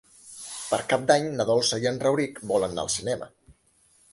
[0.69, 3.29] Per Cap d'Any na Dolça i en Rauric volen anar al cinema.